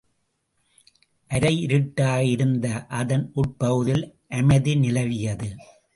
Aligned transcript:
அரை 1.31 1.51
யிருட்டாக 1.63 2.23
இருந்த 2.23 2.65
அதன் 2.91 3.31
உட்பகுதியில் 3.33 4.03
அமைதி 4.29 4.75
நிலவியது. 4.75 5.49